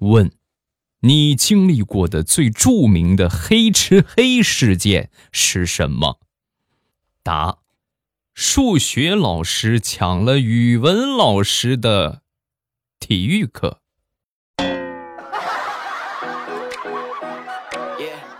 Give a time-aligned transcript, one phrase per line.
[0.00, 0.30] 问：
[1.00, 6.20] 你经历过的最著名的黑吃黑事件是什么？
[7.22, 7.58] 答：
[8.34, 12.22] 数学老师抢了语文老师的
[12.98, 13.80] 体育课。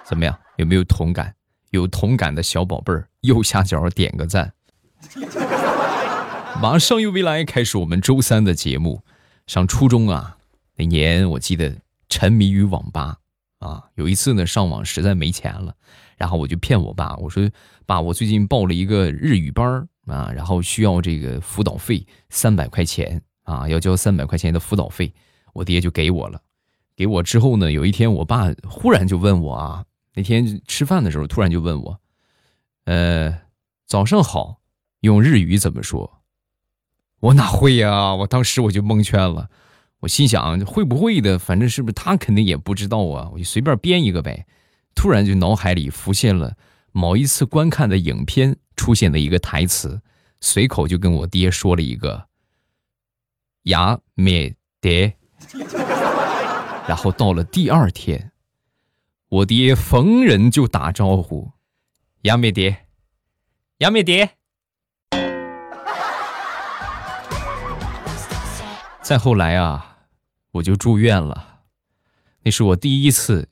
[0.05, 0.39] 怎么样？
[0.57, 1.37] 有没有同感？
[1.71, 4.55] 有同感的小宝贝儿，右下角点个赞。
[6.61, 9.05] 马上又未来开始我们周三的节目。
[9.47, 10.39] 上初中啊，
[10.81, 11.77] 那年我记得
[12.09, 13.19] 沉迷于网吧
[13.59, 13.84] 啊。
[13.97, 15.75] 有一次呢，上网实在没钱了，
[16.16, 17.47] 然后我就骗我爸，我说
[17.84, 25.12] ：“爸，我最近报了一个日语班啊，然后需要这个辅导费三百块钱啊，要交三百块钱的辅导费。”
[25.53, 26.41] 我爹就给我了。
[26.97, 29.84] 给我之后呢，有一天我爸忽然就问我啊。
[30.15, 32.01] 那天吃饭的时候，突然就问我
[32.87, 33.39] ：“呃，
[33.84, 34.62] 早上好，
[35.01, 36.23] 用日语怎么说？”
[37.20, 38.15] 我哪会呀？
[38.15, 39.51] 我当时我就蒙圈了，
[40.01, 44.47] 我心想会不会的，反正是不是他肯定也不知道啊，我就随便编一个呗。
[44.95, 46.57] 突然就脑海里浮现了
[46.92, 50.01] 某一次观看的影片出现的一个台词，
[50.41, 52.27] 随口就跟我爹说了一个
[53.65, 55.15] “呀咩爹”，
[56.89, 58.33] 然后到了第二天。
[59.29, 61.53] 我爹逢人就打招呼
[62.23, 62.87] ：“杨美爹，
[63.79, 64.31] 杨美爹。”
[69.01, 69.89] 再后来啊，
[70.53, 71.61] 我就住院了。
[72.43, 73.48] 那是我第一次，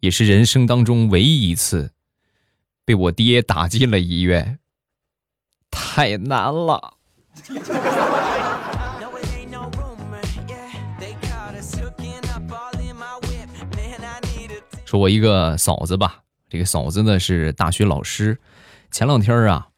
[0.00, 1.92] 也是人生当中唯一一次，
[2.84, 4.58] 被我爹打进了医院。
[5.70, 6.94] 太难了。
[14.84, 18.38] 说我一个嫂子吧，这个嫂子呢是大学老师。
[18.90, 19.68] 前两天啊，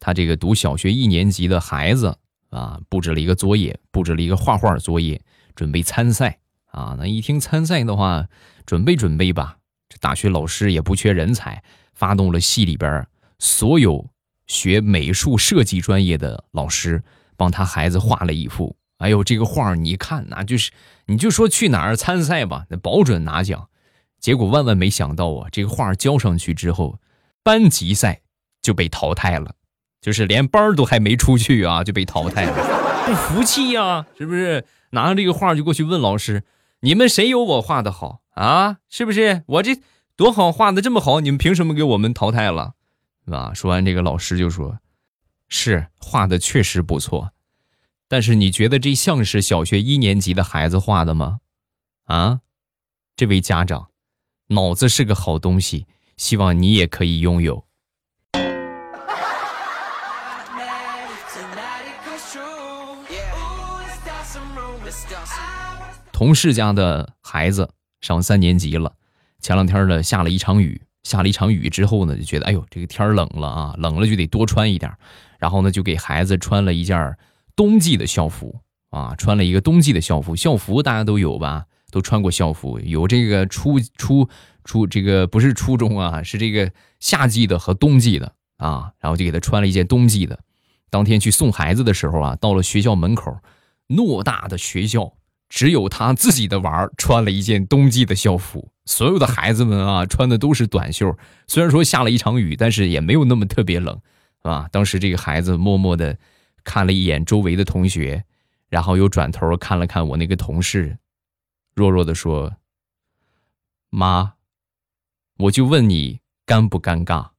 [0.00, 2.18] 她这个读小学一年级的孩子
[2.54, 5.20] 啊，布置了一个作业，布置了一个画画作业，
[5.56, 6.94] 准备参赛啊。
[6.96, 8.28] 那一听参赛的话，
[8.64, 9.56] 准备准备吧。
[9.88, 13.06] 这大学老师也不缺人才，发动了系里边
[13.40, 14.08] 所有
[14.46, 17.02] 学美术设计专业的老师，
[17.36, 18.76] 帮他孩子画了一幅。
[18.98, 20.70] 哎呦，这个画你看，那就是
[21.06, 23.68] 你就说去哪儿参赛吧，那保准拿奖。
[24.20, 27.00] 结果万万没想到啊，这个画交上去之后，
[27.42, 28.22] 班级赛
[28.62, 29.56] 就被淘汰了，
[30.04, 34.66] 就是连班都还没出去啊，就被淘汰了，不服气呀，是不是？
[34.90, 36.44] 拿着这个画就过去问老师
[36.80, 38.80] ：“你们谁有我画的好啊？
[38.90, 39.44] 是不是？
[39.46, 39.80] 我这
[40.14, 42.74] 多好，画的这么好，你们凭什么给我们淘汰了？
[43.32, 44.78] 啊？”说完这个，老师就说
[45.48, 47.30] ：“是画的确实不错，
[48.06, 51.38] 但是你觉得这像是小学一年级的孩子画的吗？
[52.04, 52.40] 啊，
[53.16, 53.88] 这位家长。”
[54.48, 55.86] 脑子是个好东西，
[56.18, 57.64] 希望你也可以拥有。
[66.14, 67.68] 同事家的孩子
[68.00, 68.94] 上三年级了，
[69.40, 74.96] 前两天呢下了一场雨，下了一场雨之后呢，就觉得哎呦这个天冷了啊，冷了就得多穿一点，
[75.40, 77.18] 然后呢就给孩子穿了一件
[77.56, 78.60] 冬季的校服
[78.90, 81.64] 啊，穿了一个冬季的校服，校服大家都有吧？
[81.90, 84.28] 都穿过校服，有这个初初
[84.64, 86.70] 初这个不是初中啊，是这个
[87.00, 90.38] 夏季的和冬季的啊，然后就给他穿了一件冬季的。
[90.90, 93.36] 当天去送孩子的时候啊，到了学校门口，
[93.88, 95.12] 偌大的学校
[95.48, 101.16] 只有他自己的娃儿穿了一件冬季的校服，所有的孩子们啊穿的都是短袖。
[101.46, 104.00] 虽然说下了一场雨，但是也没有那么特别冷，
[104.42, 104.68] 啊。
[104.72, 106.18] 当时这个孩子默默的
[106.64, 108.24] 看了一眼周围的同学，
[108.68, 110.98] 然后又转头看了看我那个同事。
[111.74, 112.56] 弱弱的说
[113.90, 114.34] ：“妈，
[115.38, 117.30] 我就问你尴不尴尬？”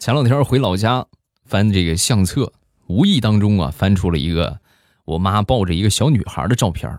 [0.00, 1.06] 前两天回老家
[1.44, 2.54] 翻这个相册，
[2.86, 4.58] 无意当中啊翻出了一个
[5.04, 6.98] 我妈抱着一个小女孩的照片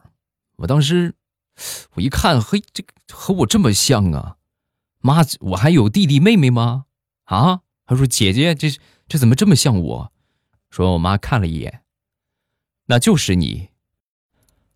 [0.58, 1.16] 我当时
[1.96, 4.36] 我一看，嘿，这和我这么像啊！
[5.00, 6.86] 妈，我还有弟弟妹妹吗？
[7.24, 7.62] 啊？
[7.88, 8.70] 他说：“姐姐，这
[9.08, 10.12] 这怎么这么像我？”
[10.70, 11.82] 说我妈看了一眼，
[12.86, 13.70] 那就是你。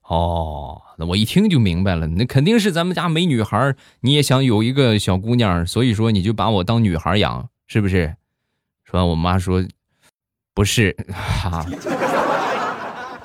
[0.02, 8.18] 哦，那我一听就明白了，那肯定是咱们家没女孩，你也想有一个小姑娘，所以说你就把我当女孩养，是不是？
[8.86, 9.66] 说完，我妈说
[10.54, 11.66] ：“不是，哈，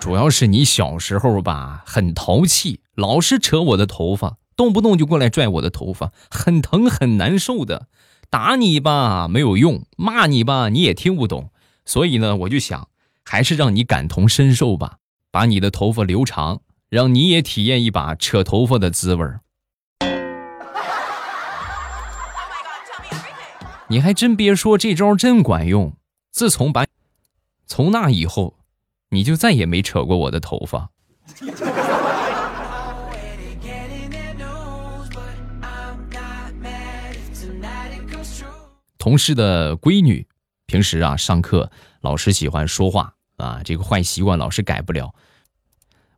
[0.00, 7.88] 主要是你小时候吧，很淘气，老是扯我的头发，动不动就过来拽我的头发，很疼很难受的。”
[8.30, 11.50] 打你吧没有用，骂你吧你也听不懂，
[11.84, 12.88] 所以呢，我就想，
[13.24, 14.98] 还是让你感同身受吧，
[15.32, 19.40] 把你的头发留长，让你也体验一把扯头发的滋味儿。
[23.90, 25.92] 你还真别说，这招真管用。
[26.30, 26.86] 自从把，
[27.66, 28.54] 从那以后，
[29.08, 30.90] 你就再也没扯过我的头发。
[38.96, 40.24] 同事的闺女，
[40.66, 41.68] 平时啊上课
[42.00, 45.12] 老师喜欢说话啊，这个坏习惯老是改不了。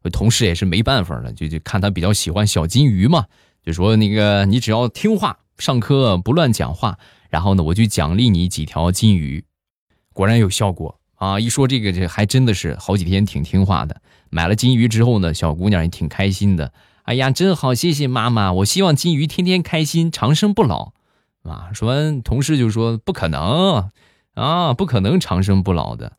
[0.02, 3.24] 我同事也是没办法了，就就看他比较喜欢小金鱼嘛，
[3.64, 6.98] 就说那个你只要听话，上课不乱讲话，
[7.32, 9.44] 然后呢我就奖励你几条金鱼。
[10.12, 11.40] 果然有效果啊！
[11.40, 14.02] 一说这个，这还真的是好几天挺听话的。
[14.28, 16.72] 买了金鱼之后呢，小姑娘也挺开心的。
[17.04, 18.52] 哎呀，真好，谢谢妈妈！
[18.52, 20.92] 我希望金鱼天天开心，长生不老。
[21.42, 23.90] 啊，说完，同事就说：“不可能
[24.34, 26.12] 啊，不可能长生不老的。”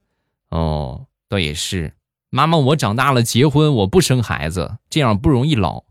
[0.50, 1.94] 哦，倒也是，
[2.30, 5.83] 妈妈，我长大了结婚，我不生孩子，这样不容易老。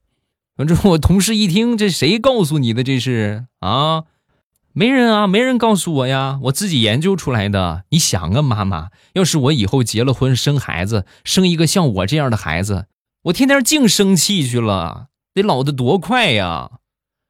[0.57, 2.83] 反正我同事一听，这谁告诉你的？
[2.83, 4.05] 这是啊，
[4.75, 7.85] 没人啊，没人告诉我呀，我自己研究出来的。
[7.91, 12.87] 你想啊，妈妈，要是我以后结了婚，生孩子，生一个像我这样的孩子，
[13.25, 16.71] 我天天净生气去了，得老得多快呀！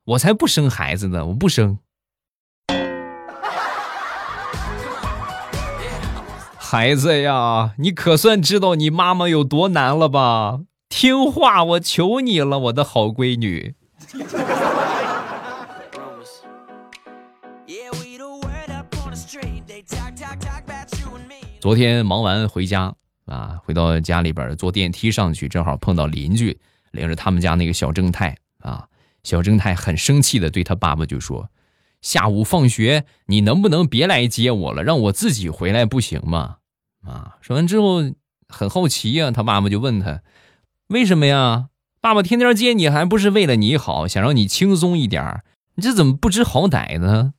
[0.05, 1.79] 我才不生孩子呢，我不生。
[6.57, 10.61] 孩子呀，你可算知道你妈妈有多难了吧？
[10.89, 13.75] 听话，我求你了，我的好闺女。
[21.63, 22.93] 昨天忙完回家
[23.25, 26.59] 啊，回到家里边坐电梯上去，正好碰到邻居
[26.91, 28.89] 领着他们家那个小正太啊。
[29.23, 31.49] 小正太很生气的对他爸爸就说
[32.03, 36.57] ：“下午放学你能不能别来接我了，让我自己回来不行吗？”
[37.07, 37.99] 啊，说完之后
[38.49, 40.21] 很好奇呀，他爸爸就问他
[40.91, 41.69] ：“为什么呀？
[42.01, 45.45] 爸爸天天接你，还不是为了你好，想让你轻松一点
[45.77, 47.35] 你这怎么不知好歹呢？”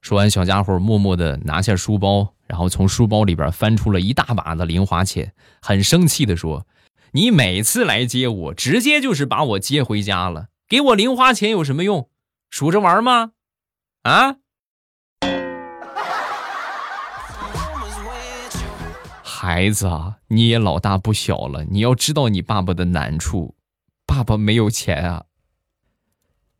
[0.00, 6.66] 说完，小家伙默默的拿下书包，然后从书包里边翻出了一大把的零花钱，很生气的说
[7.12, 12.08] ：“你每次来接我，直接就是把我接回家了，给我零花钱有什么用？
[12.50, 13.32] 数着玩吗？
[14.02, 14.36] 啊？”
[19.22, 23.54] 孩子啊，你也老大不小了，你要知道你爸爸的难处。
[24.06, 25.24] 爸爸没有钱啊，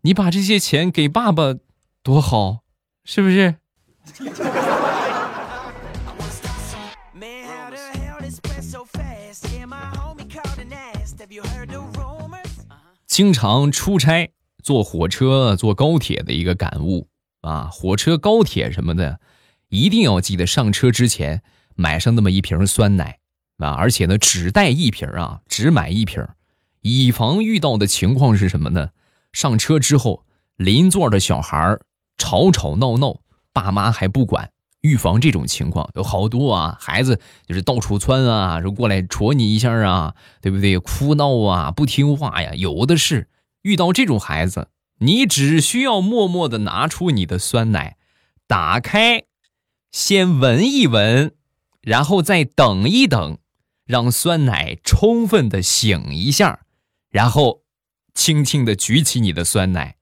[0.03, 1.55] 你把这些钱给爸爸，
[2.03, 2.61] 多好，
[3.05, 3.57] 是不是？
[13.07, 14.31] 经常出差，
[14.63, 17.09] 坐火车、坐高铁的一个感悟
[17.43, 19.21] 啊，火车、高铁什么的，
[19.69, 21.43] 一定要记得上车之前。
[21.77, 23.19] 买上那么一瓶酸奶，
[23.59, 26.25] 啊，而且呢，只带一瓶啊，只买一瓶，
[26.83, 28.91] 以防遇到的情况是什么呢？
[29.33, 31.77] 上车之后，邻座的小孩
[32.17, 33.23] 吵吵闹闹，
[33.53, 34.53] 爸妈还不管，
[34.85, 40.79] 预防这种情况有好多啊，孩子就是到处窜啊，说过来戳你一下啊，对不对？
[40.79, 43.31] 哭闹啊，不听话呀，有的是。
[43.63, 47.97] 遇到这种孩子，你只需要默默的拿出你的酸奶，
[48.47, 49.23] 打开，
[49.91, 51.35] 先闻一闻。
[51.81, 53.39] 然后再等一等，
[53.87, 56.61] 让酸奶充分的醒一下，
[57.11, 57.63] 然后
[58.15, 59.97] 轻轻的举起你的酸奶，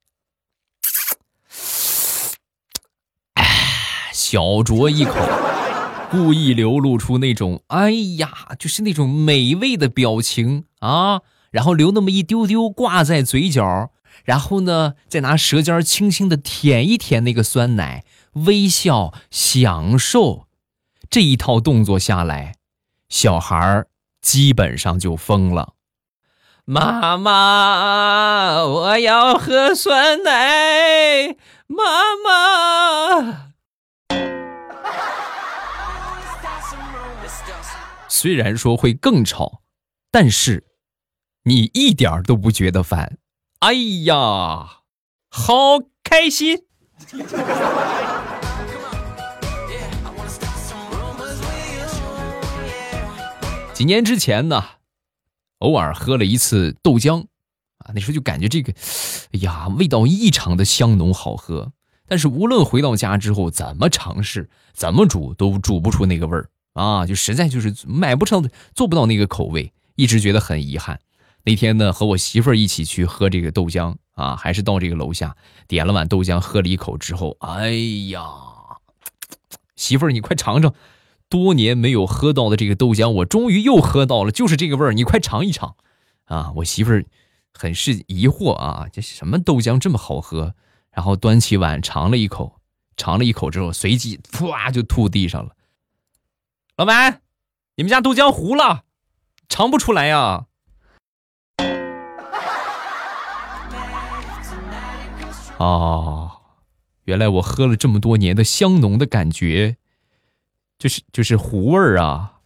[4.32, 5.12] 小酌一口，
[6.11, 13.90] 故意流露出那种“哎呀”，就是那种美味的表情啊，然后留那么一丢丢挂在嘴角，
[14.25, 18.06] 然后呢，再拿舌尖轻轻的舔一舔那个酸奶，
[18.47, 20.47] 微笑享受。
[21.11, 22.54] 这一套动作下来，
[23.11, 23.88] 小孩儿
[24.23, 25.75] 基本上就疯了。
[26.64, 31.37] 妈妈，我要喝酸奶。
[31.66, 31.85] 妈
[32.25, 33.51] 妈，
[38.23, 39.62] 虽然说会更吵，
[40.12, 40.64] 但是
[41.43, 43.19] 你一点都不觉得烦。
[43.59, 43.73] 哎
[44.05, 44.83] 呀，
[45.29, 46.62] 好开心！
[53.75, 54.62] 几年之前呢，
[55.59, 57.23] 偶尔喝了一次豆浆，
[57.79, 58.73] 啊，那时候就感觉这个，
[59.33, 61.73] 哎呀，味道异常的香浓好喝。
[62.07, 71.00] 但是无论回到家之后怎么尝试，怎么煮都煮不出那个味儿啊，就实在就是买不成，做不到那个口味，一直觉得很遗憾。
[71.45, 75.37] 那天呢，和我媳妇儿一起去喝这个豆浆啊，还是到这个楼下
[75.67, 77.71] 点了碗豆浆，喝了一口之后，哎
[78.11, 78.23] 呀，
[79.76, 80.73] 媳妇儿你快尝尝。
[81.29, 85.76] 多年没有喝到的这个豆浆，我终于又喝到了，就是这个味儿，你快尝一尝，
[86.26, 86.52] 啊！
[86.57, 87.07] 我媳妇儿
[87.55, 90.55] 很是疑惑啊，这什么豆浆这么好喝？
[90.91, 92.61] 然后端起碗尝了一口，
[92.99, 95.57] 尝了一口之后，随即噗就吐地上了。
[96.75, 97.21] 老板，
[97.76, 98.85] 你们家豆浆糊了，
[99.47, 100.47] 尝不出来呀。
[105.59, 106.31] 哦，
[107.05, 109.76] 原来我喝了这么多年的香浓的感觉，
[110.79, 112.38] 就是就是糊味儿啊。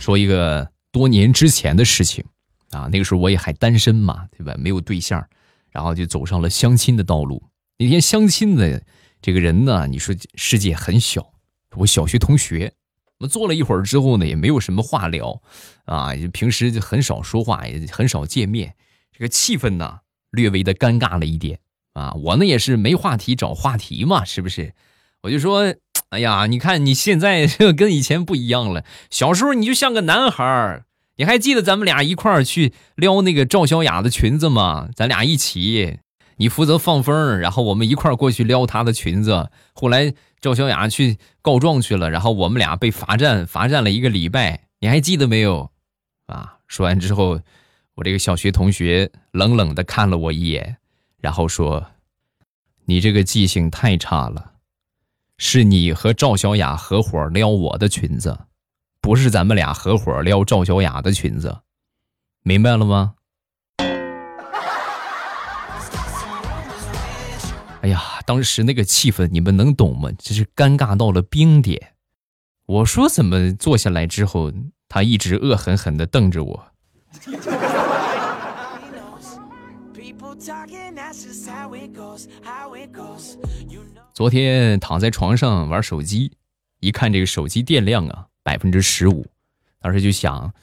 [0.00, 2.24] 说一个多年之前的事情
[2.72, 4.52] 啊，那个时候我也还单身嘛，对吧？
[4.58, 5.24] 没有对象，
[5.76, 7.42] 然后就走上了相亲的道路。
[7.76, 8.82] 那天相亲的
[9.20, 11.34] 这个人呢，你说世界很小，
[11.76, 12.72] 我小学同学。
[13.18, 15.42] 我们坐了一会儿之后呢，也没有什么话聊，
[15.84, 18.74] 啊，平时就很少说话，也很少见面，
[19.12, 19.98] 这个气氛呢
[20.30, 21.58] 略微的尴尬了一点
[21.92, 22.14] 啊。
[22.14, 24.72] 我呢也是没话题找话题嘛，是不是？
[25.24, 25.74] 我就说，
[26.08, 30.85] 哎呀，你看你现在 跟以前不一样了，小时候你就像个男孩儿，
[31.16, 34.88] 你还记得咱们俩一块儿去撩那个赵小雅的裙子吗？
[34.94, 36.00] 咱俩一起。
[36.38, 39.50] 你负责放风，然后我们一块儿过去撩她的裙子。
[39.72, 44.64] 后来赵小雅去告状去了，然后我们俩被罚站，罚站了一个礼拜。
[44.80, 45.70] 你还记得没有？
[46.26, 46.58] 啊！
[46.66, 47.40] 说完之后，
[47.94, 50.76] 我这个小学同学冷冷的看了我一眼，
[51.22, 51.86] 然后说
[52.84, 54.52] ：“你这个记性太差了，
[55.38, 58.38] 是你和赵小雅合伙撩我的裙子，
[59.06, 61.60] 不是咱们俩合伙撩赵小雅的裙子，
[62.42, 63.14] 明白了吗？”
[67.82, 70.10] 哎呀，当时那个气氛你们能懂吗？
[70.18, 71.94] 这是尴尬到了冰点。
[72.66, 74.52] 我说怎么坐下来之后，
[74.88, 76.66] 他一直恶狠狠地瞪着我。
[84.12, 86.36] 昨天躺在床上玩手机，
[86.80, 89.26] 一看这个手机电量啊，百分之十五，
[89.80, 90.54] 当时就想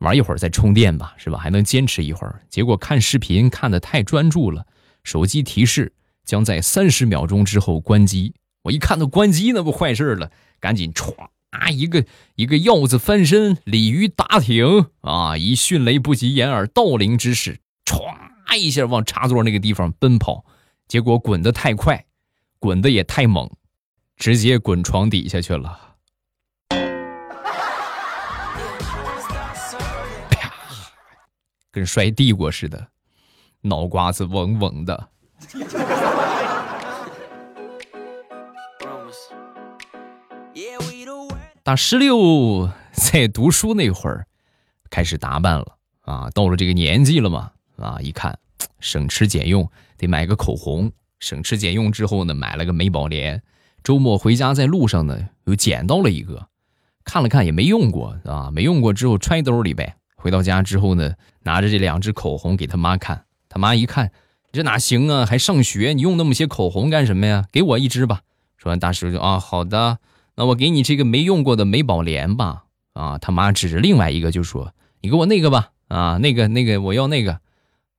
[0.00, 1.38] 玩一会儿再充电吧，是吧？
[1.38, 2.42] 还能坚持一会儿。
[2.50, 4.66] 结果看视频看的太专注了，
[5.02, 5.94] 手机提示。
[6.24, 8.32] 将在三十秒钟之后关机。
[8.62, 11.12] 我一看到关机，那不坏事了，赶紧歘
[11.50, 12.04] 啊，一个
[12.36, 20.44] 一个鹞子翻身，鲤鱼打挺啊，以迅雷不及掩耳盗铃之势，歘一下往插座那个地方奔跑。
[20.86, 22.04] 结果滚得太快，
[22.60, 23.50] 滚得也太猛，
[24.16, 25.91] 直接滚床底下去了，
[31.72, 32.86] 跟摔地瓜似的，
[33.62, 35.08] 脑瓜子嗡嗡的。
[41.64, 44.26] 大十六在读书那会儿，
[44.90, 46.28] 开始打扮了啊！
[46.34, 48.36] 到了这个年纪了嘛，啊，一看
[48.80, 50.90] 省吃俭用，得买个口红。
[51.20, 53.40] 省吃俭用之后呢，买了个美宝莲。
[53.84, 56.48] 周末回家在路上呢，又捡到了一个，
[57.04, 59.96] 看了看也没用过啊，没用过之后揣兜里呗。
[60.22, 64.12] 回到家之后呢，拿着这两支口红给他妈看，他妈一看，
[64.52, 65.26] 这哪行啊？
[65.26, 67.44] 还上学，你用那么些口红干什么呀？
[67.50, 68.20] 给我一支吧。
[68.56, 69.98] 说完，大师就啊，好的。
[70.36, 72.62] 那我给你这个没用过的美宝莲吧，
[72.92, 77.40] 啊，他妈指着另外一个就说：“你给我那个吧，啊，那个那个我要那个，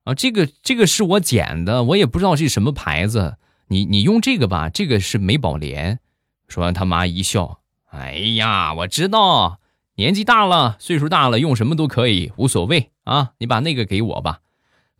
[0.04, 3.36] 啊，这个这个是我捡的，我也不知道是什么牌子，
[3.68, 6.00] 你你用这个吧，这个是美宝莲。”
[6.48, 7.60] 说完，他妈一笑
[7.92, 9.60] ：“哎呀，我知道，
[9.96, 14.40] 年纪大了，岁数大了，用什么都可以，无所谓啊，你把那个给我吧。”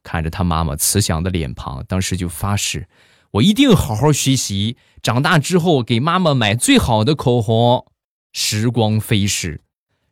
[0.04, 2.88] 看着他妈妈慈祥的脸庞，当时就发誓。
[3.32, 7.86] 我一定好好学习，长大之后给妈妈买最好的口红。
[8.32, 9.62] 时光飞逝，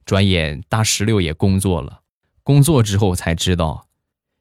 [0.04, 2.00] 转眼大石榴也工作了。
[2.42, 3.86] 工作之后才知道，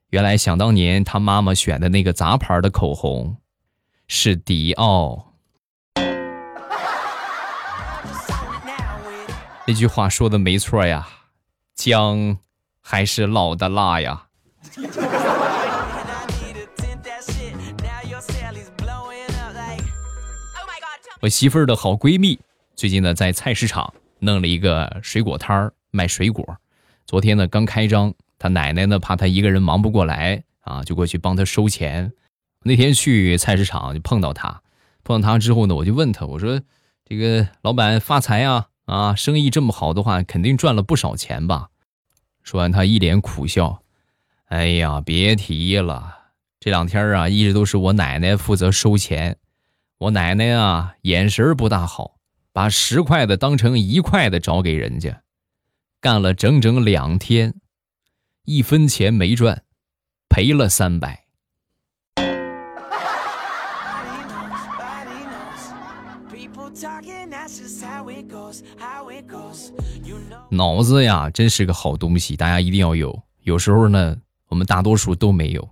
[0.09, 3.37] 原来想当年他妈妈选的那个杂牌的口红
[4.07, 5.30] 是迪奥。
[9.71, 11.07] 这句话说的没错呀，
[11.73, 12.37] 姜
[12.81, 14.27] 还是老的辣呀。
[21.21, 22.37] 我媳妇儿的好闺蜜
[22.75, 26.57] 最近呢，在菜市场弄了一个水果摊儿卖水果。
[27.05, 32.11] 昨天呢刚开张，她奶奶呢怕她一个人忙不过来啊，就过去帮她收钱。
[32.63, 34.63] 那天去菜市场就碰到她，
[35.05, 36.59] 碰到她之后呢，我就问她，我说
[37.07, 38.67] ：“这个老板发财呀？
[38.91, 41.69] 啊，生意这么好的话，肯定赚了不少钱吧？”
[42.43, 43.83] 说完，他一脸苦笑
[44.51, 46.17] ：“哎呀，别提了，
[46.59, 49.37] 这两天啊，一直都是我奶奶负责收钱。”
[49.97, 52.17] 我奶奶啊，眼神不大好，
[52.51, 55.21] 把十块的当成一块的找给人家，
[56.01, 57.53] 干了整整两天，
[58.43, 59.63] 一分钱没赚，
[60.27, 61.20] 赔了三百。
[70.49, 73.21] 脑子呀，真是个好东西，大家一定要有。
[73.43, 74.17] 有时候呢，
[74.49, 75.69] 我们大多数都没有，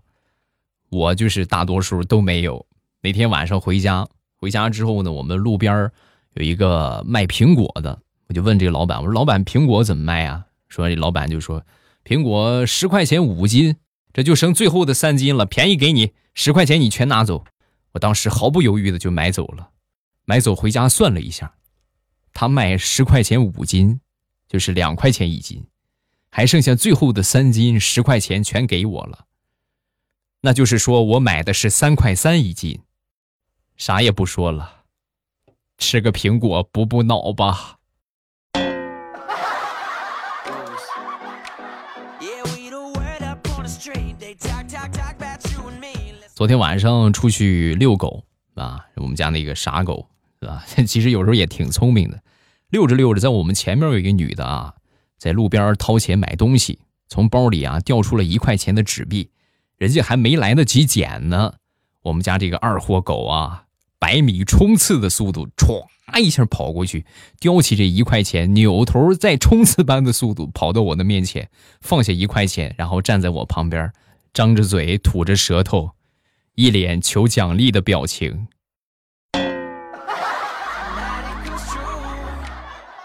[0.90, 2.66] 我就是大多数都没有。
[3.02, 5.92] 那天晚上回家，回家之后呢，我们路边
[6.34, 10.46] 有一个卖苹果的，我就问这个老板，我说老板苹果怎么卖啊？
[10.68, 11.64] 说这老板就说
[12.06, 13.76] 苹果十块钱五斤，
[14.14, 17.44] 这就剩最后的三斤了，便宜给你十块钱，你全拿走。
[17.94, 19.70] 我当时毫不犹豫的就买走了，
[20.26, 21.54] 买走回家算了一下，
[22.34, 24.00] 他卖十块钱五斤，
[24.48, 25.66] 就是两块钱一斤。
[26.32, 29.26] 还剩下最后的三斤，十块钱全给我了。
[30.42, 32.82] 那就是说我买的是三块三一斤，
[33.76, 34.84] 啥也不说了，
[35.78, 37.78] 吃个苹果补补脑吧。
[46.36, 48.24] 昨天晚上出去遛狗
[48.56, 50.08] 啊，我们家那个傻狗
[50.42, 50.66] 是吧？
[50.88, 52.22] 其实有时候也挺聪明的，
[52.70, 54.76] 遛着遛着，在我们前面有一个女的啊。
[55.18, 56.80] 在路边掏钱买东西，
[57.10, 59.32] 从包里啊掉出了一块钱的纸币，
[59.78, 61.56] 人家还没来得及捡呢，
[62.04, 63.66] 我们家这个二货狗啊，
[64.00, 65.86] 百米冲刺的速度，歘
[66.22, 67.06] 一下跑过去，
[67.38, 71.50] 叼起这一块钱，扭头再冲刺般的速度跑到我的面前，
[71.82, 73.92] 放下一块钱，然后站在我旁边，
[74.34, 75.92] 张着嘴吐着舌头，
[76.56, 78.48] 一脸求奖励的表情。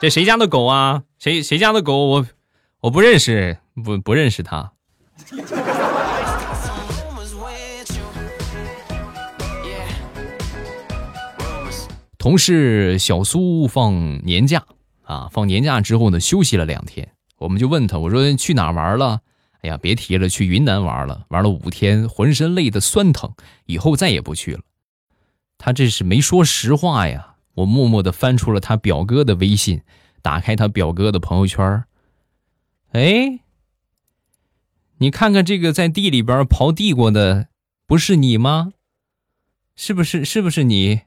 [0.04, 1.04] 这谁家的狗啊？
[1.18, 2.04] 谁谁家的狗？
[2.04, 2.26] 我
[2.80, 4.70] 我不认识，不不认识他。
[12.18, 14.66] 同事小苏放年假
[15.04, 17.08] 啊，放年假之后呢，休息了两天，
[17.38, 19.22] 我们就问他，我说去哪玩了？
[19.62, 23.32] 哎呀，别提了，去云南玩了，玩了五天，浑身累得酸疼，
[23.64, 24.60] 以后再也不去了。
[25.56, 27.33] 他这是没说实话呀。
[27.54, 29.82] 我默默的翻出了他表哥的微信，
[30.22, 31.84] 打开他表哥的朋友圈
[32.92, 33.40] 哎，
[34.98, 37.48] 你看看这个在地里边刨地过的，
[37.86, 38.72] 不是你吗？
[39.76, 40.24] 是不是？
[40.24, 41.00] 是不是你？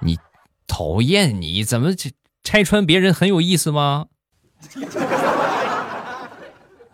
[0.00, 0.18] 你
[0.66, 1.92] 讨厌你怎么
[2.42, 4.06] 拆穿别人很有意思吗？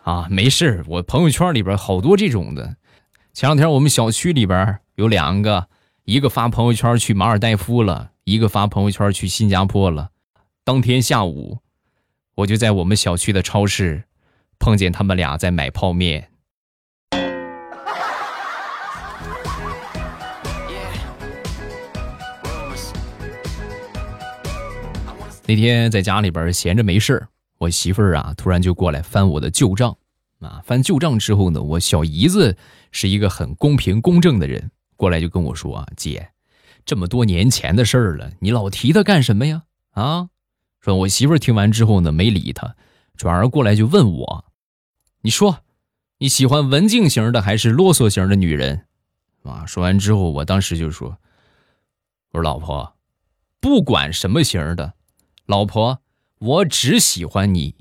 [0.03, 2.77] 啊，没事我朋友圈里边好多这种的。
[3.39, 5.69] 前两天我们小区里边有两个，
[6.03, 10.09] 一个发朋友圈去马尔代夫了，一个发朋友圈去新加坡了。
[10.65, 11.59] 当天下午，
[12.35, 14.03] 我就在我们小区的超市
[14.59, 16.29] 碰见他们俩在买泡面。
[25.45, 29.95] 那天在家里边闲着没事儿我媳妇儿啊突然就过来翻我的旧账。
[30.39, 32.57] 啊，翻旧账之后呢，我小姨子
[32.91, 36.31] 是一个很公平公正的人，过来就跟我说啊，姐，
[36.85, 39.63] 这么多年前的事儿了，你老提他干什么呀？
[39.91, 40.29] 啊，
[40.79, 42.75] 说我媳妇听完之后呢，没理他，
[43.17, 44.45] 转而过来就问我，
[45.21, 45.59] 你说
[46.19, 48.85] 你喜欢文静型的还是啰嗦型的女人？
[49.43, 51.17] 啊，说完之后，我当时就说，
[52.31, 52.95] 我说老婆，
[53.59, 54.93] 不管什么型的，
[55.45, 56.01] 老婆，
[56.39, 57.75] 我只喜欢你。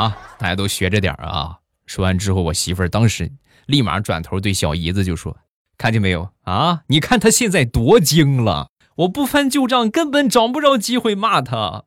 [0.00, 1.58] 啊，大家都学着点啊！
[1.84, 3.30] 说完之后，我媳妇儿当时
[3.66, 5.36] 立马转头对小姨子就说
[5.76, 6.80] ：“看见没有啊？
[6.86, 8.68] 你看他现在多精了！
[8.96, 11.84] 我不翻旧账，根本找不着机会骂他，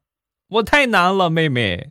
[0.50, 1.90] 我太难了，妹妹。”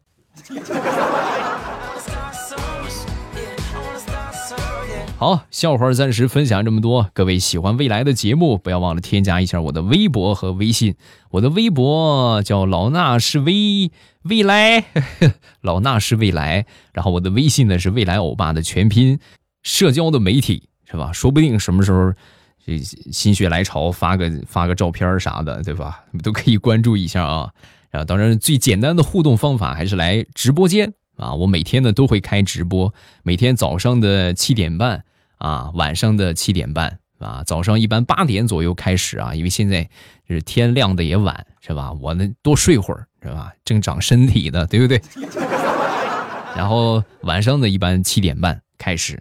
[5.22, 7.08] 好，笑话暂时分享这么多。
[7.14, 10.96] 各位喜欢未来的节目，不要忘了添加一下我的微博和微信。
[11.30, 14.84] 我的微博叫老衲是未未来，
[15.62, 16.66] 老衲是未来。
[16.92, 19.20] 然后我的微信呢是未来欧巴的全拼。
[19.62, 21.12] 社交的媒体是吧？
[21.12, 22.12] 说不定什么时候
[22.66, 26.04] 这心血来潮发个发个照片啥的，对吧？
[26.24, 27.52] 都可以关注一下啊。
[27.92, 31.32] 然后当然最简单的互动方法还是来直播间啊。
[31.34, 35.04] 我每天呢都会开直播，每天早上的七点半。
[35.42, 39.90] 啊，晚上的七点半啊，早上一般八点左右开始啊，因为现在
[40.28, 41.92] 是天亮的也晚，是吧？
[41.94, 43.52] 我呢多睡会儿，是吧？
[43.64, 45.02] 正长身体呢，对不对？
[46.54, 49.20] 然后晚上呢，一般七点半开始。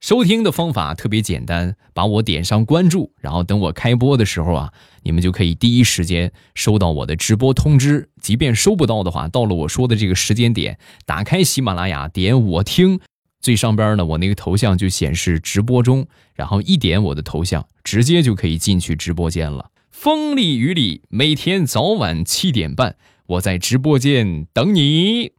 [0.00, 8.08] 收听的方法特别简单，把我点上关注，然后等我开播的时候啊，你们就可以第一时间收到我的直播通知。
[8.22, 13.00] 即便收不到的话，到了我说的这个时间点，打开喜马拉雅，点我听。
[13.40, 19.70] 最上边呢，我那个头像就显示直播中，然后一点我的头像，直接就可以进去直播间了。
[19.90, 22.96] 风里雨里，每天早晚七点半，
[23.26, 25.32] 我在直播间等你，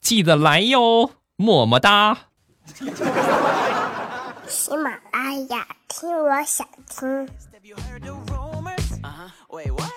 [0.00, 2.28] 记得来哟，么么哒。
[4.48, 7.28] 喜马拉雅，听我想听。
[9.48, 9.90] Wait, what?